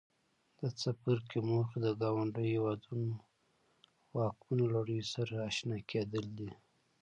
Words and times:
د 0.59 0.61
څپرکي 0.79 1.39
موخې 1.49 1.77
د 1.85 1.87
ګاونډیو 2.01 2.51
هېوادونو 2.53 3.09
واکمنو 4.17 4.65
لړیو 4.75 5.09
سره 5.13 5.33
آشنا 5.49 5.77
کېدل 5.91 6.25
دي. 6.37 6.49